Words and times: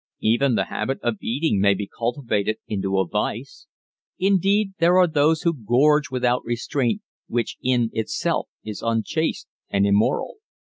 Even 0.23 0.55
the 0.55 0.65
habit 0.65 0.97
of 1.03 1.17
eating 1.21 1.59
may 1.61 1.75
be 1.75 1.87
cultivated 1.87 2.57
into 2.67 2.97
a 2.97 3.07
vice. 3.07 3.67
Indeed, 4.17 4.71
there 4.79 4.97
are 4.97 5.05
those 5.05 5.43
who 5.43 5.53
gorge 5.53 6.09
without 6.09 6.43
restraint, 6.43 7.03
which 7.27 7.55
in 7.61 7.91
itself 7.93 8.49
is 8.63 8.81
unchaste 8.83 9.45
and 9.69 9.85
immoral. 9.85 10.37